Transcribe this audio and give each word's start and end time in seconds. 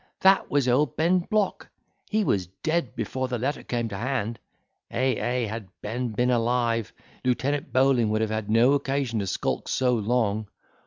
that 0.21 0.49
was 0.49 0.67
old 0.67 0.97
Ben 0.97 1.19
Block; 1.19 1.69
he 2.09 2.23
was 2.23 2.47
dead 2.63 2.95
before 2.95 3.27
the 3.27 3.37
letter 3.37 3.61
came 3.61 3.87
to 3.89 3.97
hand. 3.99 4.39
Ey, 4.89 5.15
ey, 5.17 5.45
had 5.45 5.67
Ben 5.83 6.07
been 6.07 6.31
alive, 6.31 6.91
Lieutenant 7.23 7.71
Bowling 7.71 8.09
would 8.09 8.21
have 8.21 8.31
had 8.31 8.49
no 8.49 8.73
occasion 8.73 9.19
to 9.19 9.27
skulk 9.27 9.67
so 9.67 9.93
long. 9.93 10.47